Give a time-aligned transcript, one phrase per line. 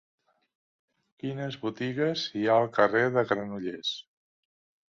[1.25, 3.93] Quines botigues hi ha al carrer de Granollers?